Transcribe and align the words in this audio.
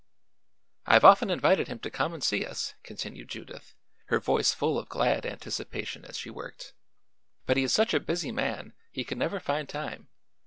"I've 0.87 1.05
often 1.05 1.29
invited 1.29 1.67
him 1.67 1.77
to 1.81 1.91
come 1.91 2.11
and 2.11 2.23
see 2.23 2.43
us," 2.43 2.73
continued 2.81 3.29
Judith, 3.29 3.75
her 4.07 4.19
voice 4.19 4.51
full 4.51 4.79
of 4.79 4.89
glad 4.89 5.27
anticipation 5.27 6.05
as 6.05 6.17
she 6.17 6.31
worked, 6.31 6.73
"but 7.45 7.55
he 7.55 7.61
is 7.61 7.71
such 7.71 7.93
a 7.93 7.99
busy 7.99 8.31
man 8.31 8.73
he 8.91 9.03
could 9.03 9.19
never 9.19 9.39
find 9.39 9.69
time. 9.69 10.07